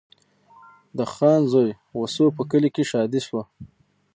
د 0.97 0.99
خان 1.13 1.41
زوی 1.51 1.69
وسو 1.99 2.25
په 2.37 2.43
کلي 2.51 2.69
کي 2.75 2.83
ښادي 2.89 3.21
سوه 3.27 3.43